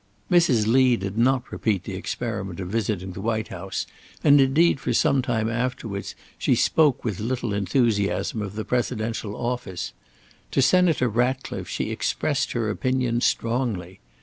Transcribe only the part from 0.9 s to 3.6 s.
did not repeat the experiment of visiting the White